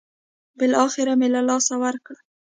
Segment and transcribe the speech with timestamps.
[0.57, 2.15] بالاخره مې له لاسه ورکړ.